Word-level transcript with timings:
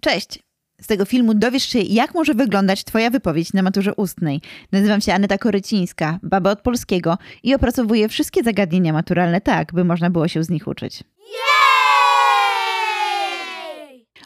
Cześć! 0.00 0.38
Z 0.80 0.86
tego 0.86 1.04
filmu 1.04 1.34
dowiesz 1.34 1.62
się, 1.62 1.78
jak 1.78 2.14
może 2.14 2.34
wyglądać 2.34 2.84
Twoja 2.84 3.10
wypowiedź 3.10 3.52
na 3.52 3.62
maturze 3.62 3.94
ustnej. 3.94 4.40
Nazywam 4.72 5.00
się 5.00 5.14
Aneta 5.14 5.38
Korycińska, 5.38 6.18
baba 6.22 6.50
od 6.50 6.60
polskiego 6.60 7.18
i 7.42 7.54
opracowuję 7.54 8.08
wszystkie 8.08 8.42
zagadnienia 8.42 8.92
maturalne 8.92 9.40
tak, 9.40 9.72
by 9.72 9.84
można 9.84 10.10
było 10.10 10.28
się 10.28 10.44
z 10.44 10.50
nich 10.50 10.68
uczyć. 10.68 11.04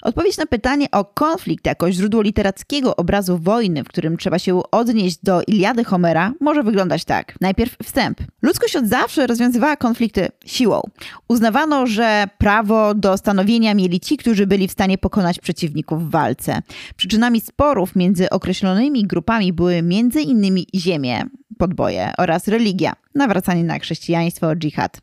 Odpowiedź 0.04 0.38
na 0.38 0.46
pytanie 0.46 0.90
o 0.90 1.04
konflikt 1.04 1.66
jako 1.66 1.92
źródło 1.92 2.22
literackiego 2.22 2.96
obrazu 2.96 3.38
wojny, 3.38 3.84
w 3.84 3.88
którym 3.88 4.16
trzeba 4.16 4.38
się 4.38 4.60
odnieść 4.70 5.18
do 5.22 5.42
Iliady 5.46 5.84
Homera, 5.84 6.32
może 6.40 6.62
wyglądać 6.62 7.04
tak. 7.04 7.34
Najpierw 7.40 7.76
wstęp. 7.82 8.20
Ludzkość 8.42 8.76
od 8.76 8.86
zawsze 8.86 9.26
rozwiązywała 9.26 9.76
konflikty 9.76 10.28
siłą. 10.46 10.80
Uznawano, 11.28 11.86
że 11.86 12.28
prawo 12.38 12.94
do 12.94 13.16
stanowienia 13.16 13.74
mieli 13.74 14.00
ci, 14.00 14.16
którzy 14.16 14.46
byli 14.46 14.68
w 14.68 14.72
stanie 14.72 14.98
pokonać 14.98 15.38
przeciwników 15.38 16.06
w 16.06 16.10
walce. 16.10 16.62
Przyczynami 16.96 17.40
sporów 17.40 17.96
między 17.96 18.30
określonymi 18.30 19.06
grupami 19.06 19.52
były 19.52 19.74
m.in. 19.74 20.64
ziemie, 20.74 21.24
podboje 21.58 22.12
oraz 22.18 22.48
religia, 22.48 22.92
nawracanie 23.14 23.64
na 23.64 23.78
chrześcijaństwo, 23.78 24.56
dżihad. 24.56 25.00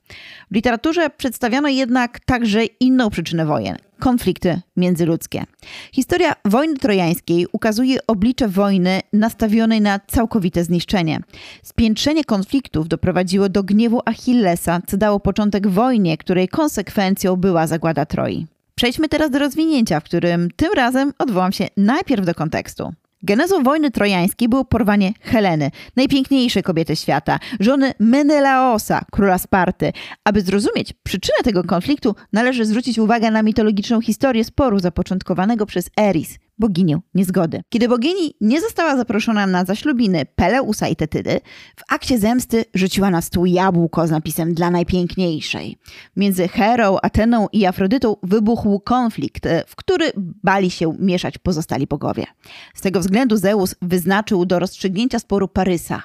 W 0.52 0.56
literaturze 0.56 1.10
przedstawiano 1.10 1.68
jednak 1.68 2.20
także 2.20 2.66
inną 2.66 3.10
przyczynę 3.10 3.46
wojen 3.46 3.78
konflikty 4.02 4.62
międzyludzkie. 4.78 5.44
Historia 5.92 6.34
wojny 6.46 6.78
trojańskiej 6.78 7.48
ukazuje 7.52 8.08
oblicze 8.08 8.48
wojny 8.48 9.00
nastawionej 9.14 9.82
na 9.82 10.00
całkowite 10.08 10.64
zniszczenie. 10.64 11.20
Spiętrzenie 11.64 12.24
konfliktów 12.24 12.88
doprowadziło 12.88 13.50
do 13.50 13.64
gniewu 13.64 14.02
Achillesa, 14.06 14.82
co 14.88 14.98
dało 14.98 15.20
początek 15.20 15.68
wojnie, 15.68 16.18
której 16.18 16.48
konsekwencją 16.48 17.36
była 17.36 17.68
zagłada 17.68 18.06
Troi. 18.06 18.48
Przejdźmy 18.76 19.10
teraz 19.10 19.32
do 19.32 19.40
rozwinięcia, 19.40 20.00
w 20.00 20.04
którym 20.04 20.50
tym 20.56 20.74
razem 20.76 21.14
odwołam 21.20 21.52
się 21.52 21.68
najpierw 21.78 22.26
do 22.26 22.36
kontekstu. 22.36 22.94
Genezą 23.24 23.64
wojny 23.64 23.92
trojańskiej 23.92 24.50
było 24.50 24.66
porwanie 24.66 25.14
Heleny, 25.22 25.72
najpiękniejszej 25.96 26.64
kobiety 26.64 26.96
świata, 26.96 27.40
żony 27.60 27.94
Menelaosa, 28.00 29.02
króla 29.12 29.38
Sparty. 29.38 29.94
Aby 30.24 30.42
zrozumieć 30.42 30.94
przyczynę 31.04 31.38
tego 31.44 31.64
konfliktu, 31.64 32.16
należy 32.34 32.66
zwrócić 32.66 33.00
uwagę 33.00 33.32
na 33.32 33.44
mitologiczną 33.44 34.02
historię 34.02 34.44
sporu 34.44 34.80
zapoczątkowanego 34.80 35.66
przez 35.66 35.90
Eris, 36.00 36.40
boginię 36.62 37.00
niezgody. 37.14 37.62
Kiedy 37.70 37.88
bogini 37.88 38.34
nie 38.42 38.62
została 38.62 38.98
zaproszona 38.98 39.48
na 39.48 39.66
zaślubiny 39.66 40.26
Peleusa 40.36 40.88
i 40.88 40.96
Tetydy, 40.96 41.42
w 41.76 41.94
akcie 41.94 42.20
zemsty 42.20 42.66
rzuciła 42.74 43.10
na 43.10 43.22
stół 43.22 43.46
jabłko 43.46 44.08
z 44.08 44.12
napisem 44.12 44.54
dla 44.54 44.72
najpiękniejszej. 44.72 45.78
Między 46.16 46.48
Herą, 46.48 46.98
Ateną 47.02 47.48
i 47.54 47.66
Afrodytą 47.66 48.16
wybuchł 48.24 48.80
konflikt, 48.80 49.48
w 49.68 49.76
który 49.76 50.12
bali 50.44 50.72
się 50.72 50.94
mieszać 51.00 51.38
pozostali 51.38 51.88
bogowie. 51.88 52.26
Z 52.74 52.82
tego 52.82 53.00
względu 53.00 53.38
Zeus 53.38 53.76
wyznaczył 53.82 54.46
do 54.46 54.60
rozstrzygnięcia 54.60 55.20
sporu 55.20 55.48
Parysa, 55.48 56.04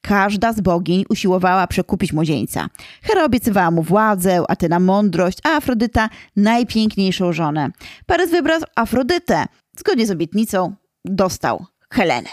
Każda 0.00 0.52
z 0.52 0.60
bogiń 0.60 1.04
usiłowała 1.08 1.66
przekupić 1.66 2.12
młodzieńca. 2.12 2.68
Hera 3.02 3.24
obiecywała 3.24 3.70
mu 3.70 3.82
władzę, 3.82 4.42
Atena 4.48 4.80
mądrość, 4.80 5.38
a 5.44 5.56
Afrodyta 5.56 6.08
najpiękniejszą 6.36 7.32
żonę. 7.32 7.70
Parys 8.06 8.30
wybrał 8.30 8.60
Afrodytę. 8.76 9.46
Zgodnie 9.78 10.06
z 10.06 10.10
obietnicą 10.10 10.74
dostał 11.04 11.66
Helenę. 11.90 12.28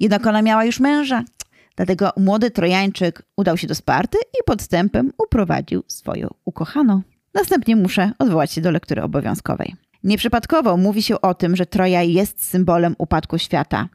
Jednak 0.00 0.26
ona 0.26 0.42
miała 0.42 0.64
już 0.64 0.80
męża. 0.80 1.24
Dlatego 1.76 2.10
młody 2.16 2.50
Trojańczyk 2.50 3.22
udał 3.36 3.56
się 3.56 3.66
do 3.66 3.74
Sparty 3.74 4.18
i 4.18 4.44
podstępem 4.46 5.12
uprowadził 5.18 5.82
swoją 5.88 6.28
ukochaną. 6.44 7.02
Następnie 7.34 7.76
muszę 7.76 8.12
odwołać 8.18 8.52
się 8.52 8.60
do 8.60 8.70
lektury 8.70 9.02
obowiązkowej. 9.02 9.74
Nieprzypadkowo 10.04 10.76
mówi 10.76 11.02
się 11.02 11.20
o 11.20 11.34
tym, 11.34 11.56
że 11.56 11.66
Troja 11.66 12.02
jest 12.02 12.44
symbolem 12.44 12.94
upadku 12.98 13.38
świata. 13.38 13.88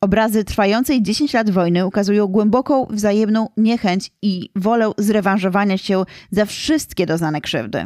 Obrazy 0.00 0.44
trwającej 0.44 1.02
10 1.02 1.32
lat 1.32 1.50
wojny 1.50 1.86
ukazują 1.86 2.26
głęboką 2.26 2.86
wzajemną 2.90 3.48
niechęć 3.56 4.10
i 4.22 4.50
wolę 4.56 4.92
zrewanżowania 4.98 5.78
się 5.78 6.04
za 6.30 6.44
wszystkie 6.44 7.06
doznane 7.06 7.40
krzywdy. 7.40 7.84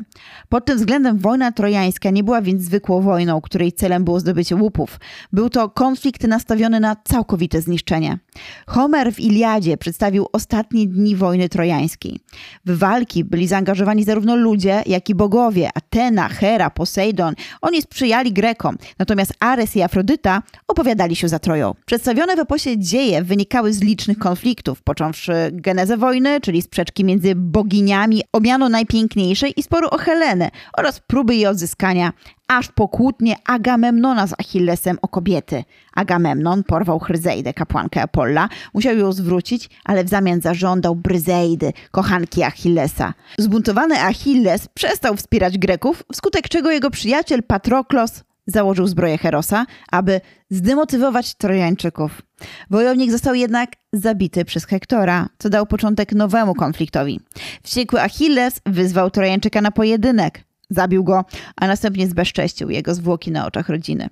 Pod 0.48 0.64
tym 0.64 0.78
względem 0.78 1.18
wojna 1.18 1.52
trojańska 1.52 2.10
nie 2.10 2.24
była 2.24 2.42
więc 2.42 2.62
zwykłą 2.62 3.00
wojną, 3.00 3.40
której 3.40 3.72
celem 3.72 4.04
było 4.04 4.20
zdobycie 4.20 4.56
łupów. 4.56 5.00
Był 5.32 5.50
to 5.50 5.68
konflikt 5.68 6.22
nastawiony 6.22 6.80
na 6.80 6.96
całkowite 7.04 7.60
zniszczenie. 7.60 8.18
Homer 8.66 9.12
w 9.12 9.20
Iliadzie 9.20 9.76
przedstawił 9.76 10.26
ostatnie 10.32 10.86
dni 10.86 11.16
wojny 11.16 11.48
trojańskiej. 11.48 12.20
W 12.66 12.78
walki 12.78 13.24
byli 13.24 13.46
zaangażowani 13.46 14.04
zarówno 14.04 14.36
ludzie, 14.36 14.82
jak 14.86 15.08
i 15.08 15.14
bogowie. 15.14 15.70
Atena, 15.74 16.28
Hera, 16.28 16.70
Posejdon. 16.70 17.34
Oni 17.60 17.82
sprzyjali 17.82 18.32
Grekom, 18.32 18.78
natomiast 18.98 19.32
Ares 19.40 19.76
i 19.76 19.82
Afrodyta 19.82 20.42
opowiadali 20.68 21.16
się 21.16 21.28
za 21.28 21.38
Troją. 21.38 21.74
Przedstawione 22.00 22.36
w 22.36 22.38
eposie 22.38 22.78
dzieje 22.78 23.22
wynikały 23.22 23.72
z 23.72 23.82
licznych 23.82 24.18
konfliktów, 24.18 24.82
począwszy 24.82 25.32
genezę 25.52 25.96
wojny, 25.96 26.40
czyli 26.40 26.62
sprzeczki 26.62 27.04
między 27.04 27.34
boginiami 27.34 28.22
o 28.32 28.40
miano 28.40 28.68
najpiękniejszej 28.68 29.52
i 29.56 29.62
sporu 29.62 29.88
o 29.90 29.98
Helenę 29.98 30.50
oraz 30.78 31.00
próby 31.00 31.34
jej 31.34 31.46
odzyskania, 31.46 32.12
aż 32.48 32.68
po 32.68 32.88
kłótnie 32.88 33.36
Agamemnona 33.46 34.26
z 34.26 34.32
Achillesem 34.32 34.98
o 35.02 35.08
kobiety. 35.08 35.64
Agamemnon 35.94 36.64
porwał 36.64 36.98
Chryzeidę, 36.98 37.54
kapłankę 37.54 38.02
Apolla, 38.02 38.48
musiał 38.74 38.96
ją 38.96 39.12
zwrócić, 39.12 39.70
ale 39.84 40.04
w 40.04 40.08
zamian 40.08 40.40
zażądał 40.40 40.96
Bryzeidy, 40.96 41.72
kochanki 41.90 42.42
Achillesa. 42.42 43.14
Zbuntowany 43.38 44.02
Achilles 44.02 44.68
przestał 44.74 45.16
wspierać 45.16 45.58
Greków, 45.58 46.02
wskutek 46.12 46.48
czego 46.48 46.70
jego 46.70 46.90
przyjaciel 46.90 47.42
Patroklos 47.42 48.22
założył 48.50 48.86
zbroję 48.86 49.18
Herosa, 49.18 49.66
aby 49.92 50.20
zdemotywować 50.50 51.34
Trojańczyków. 51.34 52.22
Wojownik 52.70 53.10
został 53.10 53.34
jednak 53.34 53.70
zabity 53.92 54.44
przez 54.44 54.66
Hektora, 54.66 55.28
co 55.38 55.50
dał 55.50 55.66
początek 55.66 56.12
nowemu 56.12 56.54
konfliktowi. 56.54 57.20
Wściekły 57.62 58.02
Achilles 58.02 58.60
wyzwał 58.66 59.10
Trojańczyka 59.10 59.60
na 59.60 59.70
pojedynek. 59.70 60.44
Zabił 60.70 61.04
go, 61.04 61.24
a 61.56 61.66
następnie 61.66 62.08
zbezcześcił 62.08 62.70
jego 62.70 62.94
zwłoki 62.94 63.30
na 63.30 63.46
oczach 63.46 63.68
rodziny. 63.68 64.08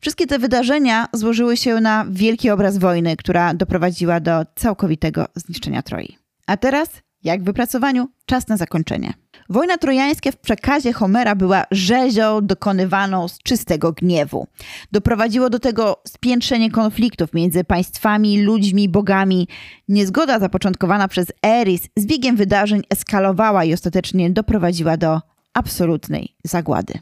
Wszystkie 0.00 0.26
te 0.26 0.38
wydarzenia 0.38 1.08
złożyły 1.12 1.56
się 1.56 1.80
na 1.80 2.06
wielki 2.10 2.50
obraz 2.50 2.78
wojny, 2.78 3.16
która 3.16 3.54
doprowadziła 3.54 4.20
do 4.20 4.42
całkowitego 4.54 5.26
zniszczenia 5.34 5.82
Troi. 5.82 6.16
A 6.46 6.56
teraz, 6.56 6.88
jak 7.24 7.42
w 7.42 7.44
wypracowaniu, 7.44 8.08
czas 8.28 8.48
na 8.48 8.56
zakończenie. 8.56 9.12
Wojna 9.48 9.78
trojańska 9.78 10.32
w 10.32 10.36
przekazie 10.36 10.92
Homera 10.92 11.34
była 11.34 11.64
rzezią 11.70 12.46
dokonywaną 12.46 13.28
z 13.28 13.38
czystego 13.38 13.92
gniewu. 13.92 14.46
Doprowadziło 14.92 15.50
do 15.50 15.58
tego 15.58 16.02
spiętrzenie 16.08 16.70
konfliktów 16.70 17.34
między 17.34 17.64
państwami, 17.64 18.42
ludźmi, 18.42 18.88
bogami. 18.88 19.48
Niezgoda 19.88 20.38
zapoczątkowana 20.38 21.08
przez 21.08 21.26
Eris 21.46 21.82
z 21.96 22.06
biegiem 22.06 22.36
wydarzeń 22.36 22.82
eskalowała 22.90 23.64
i 23.64 23.74
ostatecznie 23.74 24.30
doprowadziła 24.30 24.96
do 24.96 25.20
absolutnej 25.54 26.36
zagłady. 26.44 26.98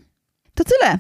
To 0.55 0.65
tyle. 0.65 0.99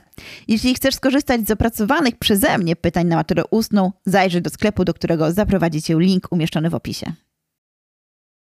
Jeśli 0.49 0.75
chcesz 0.75 0.95
skorzystać 0.95 1.47
z 1.47 1.51
opracowanych 1.51 2.19
przeze 2.19 2.59
mnie 2.59 2.77
pytań 2.77 3.07
na 3.07 3.17
maturę 3.17 3.43
ustną, 3.51 3.93
zajrzyj 4.07 4.43
do 4.43 4.51
sklepu, 4.51 4.85
do 4.85 4.95
którego 4.95 5.33
zaprowadzi 5.33 5.83
cię 5.83 5.99
link 5.99 6.29
umieszczony 6.31 6.71
w 6.71 6.75
opisie. 6.75 7.13